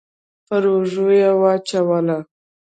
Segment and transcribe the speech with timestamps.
[0.45, 2.17] پر اوږه يې واچوله.